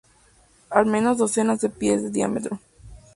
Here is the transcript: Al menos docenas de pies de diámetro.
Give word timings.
Al 0.71 0.87
menos 0.87 1.19
docenas 1.19 1.61
de 1.61 1.69
pies 1.69 2.01
de 2.01 2.09
diámetro. 2.09 2.59